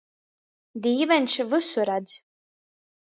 Dīveņš 0.87 1.37
vysu 1.53 1.85
redz! 1.91 2.17